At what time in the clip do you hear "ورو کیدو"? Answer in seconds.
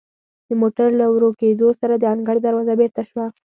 1.13-1.67